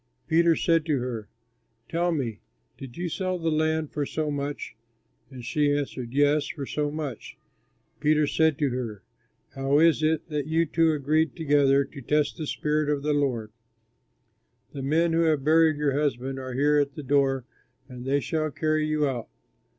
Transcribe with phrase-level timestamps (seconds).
[0.27, 1.29] Peter said to her,
[1.87, 2.39] "Tell me,
[2.75, 4.75] did you sell the land for so much?"
[5.29, 7.37] And she answered, "Yes, for so much."
[7.99, 9.03] Peter said to her,
[9.53, 13.51] "How is it that you two agreed together to test the Spirit of the Lord?
[14.71, 17.45] The men who have buried your husband are here at the door
[17.87, 19.27] and they shall carry you out."